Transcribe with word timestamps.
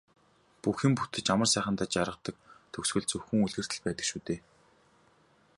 Бүх 0.61 0.77
юм 0.87 0.93
бүтэж 0.97 1.25
амар 1.33 1.49
сайхандаа 1.51 1.87
жаргадаг 1.95 2.35
төгсгөл 2.73 3.05
зөвхөн 3.09 3.43
үлгэрт 3.45 3.71
л 3.75 3.83
байдаг 3.85 4.05
шүү 4.09 4.21
дээ. 4.27 4.39